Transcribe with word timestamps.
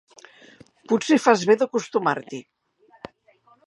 Potser 0.93 1.19
fas 1.27 1.45
bé 1.51 1.59
d'acostumar-t'hi. 1.61 2.43